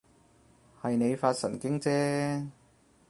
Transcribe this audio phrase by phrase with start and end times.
[0.81, 2.47] 係你發神經啫